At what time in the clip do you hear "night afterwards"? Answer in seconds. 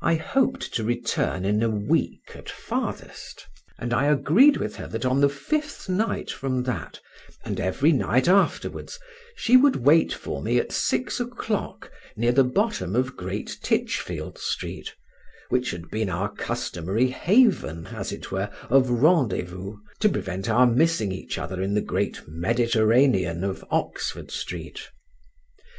7.92-8.98